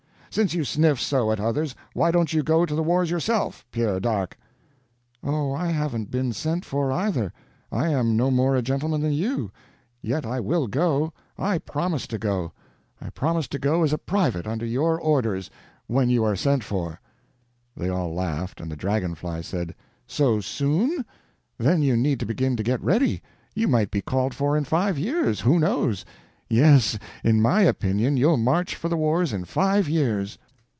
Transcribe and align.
"Since 0.33 0.53
you 0.53 0.63
sniff 0.63 0.97
so 0.97 1.29
at 1.33 1.41
others, 1.41 1.75
why 1.93 2.09
don't 2.09 2.31
you 2.31 2.41
go 2.41 2.65
to 2.65 2.73
the 2.73 2.81
wars 2.81 3.11
yourself, 3.11 3.65
Pierre 3.69 3.99
d'Arc?" 3.99 4.37
"Oh, 5.25 5.51
I 5.51 5.67
haven't 5.67 6.09
been 6.09 6.31
sent 6.31 6.63
for, 6.63 6.89
either. 6.89 7.33
I 7.69 7.89
am 7.89 8.15
no 8.15 8.31
more 8.31 8.55
a 8.55 8.61
gentleman 8.61 9.01
than 9.01 9.11
you. 9.11 9.51
Yet 10.01 10.25
I 10.25 10.39
will 10.39 10.67
go; 10.67 11.11
I 11.37 11.57
promise 11.57 12.07
to 12.07 12.17
go. 12.17 12.53
I 13.01 13.09
promise 13.09 13.49
to 13.49 13.59
go 13.59 13.83
as 13.83 13.91
a 13.91 13.97
private 13.97 14.47
under 14.47 14.65
your 14.65 14.97
orders—when 15.01 16.09
you 16.09 16.23
are 16.23 16.37
sent 16.37 16.63
for." 16.63 17.01
They 17.75 17.89
all 17.89 18.13
laughed, 18.13 18.61
and 18.61 18.71
the 18.71 18.77
Dragon 18.77 19.15
fly 19.15 19.41
said: 19.41 19.75
"So 20.07 20.39
soon? 20.39 21.03
Then 21.57 21.81
you 21.81 21.97
need 21.97 22.21
to 22.21 22.25
begin 22.25 22.55
to 22.55 22.63
get 22.63 22.81
ready; 22.81 23.21
you 23.53 23.67
might 23.67 23.91
be 23.91 23.99
called 24.01 24.33
for 24.33 24.55
in 24.55 24.63
five 24.63 24.97
years—who 24.97 25.59
knows? 25.59 26.05
Yes, 26.53 26.99
in 27.23 27.41
my 27.41 27.61
opinion 27.61 28.17
you'll 28.17 28.35
march 28.35 28.75
for 28.75 28.89
the 28.89 28.97
wars 28.97 29.31
in 29.31 29.45
five 29.45 29.87
years." 29.87 30.37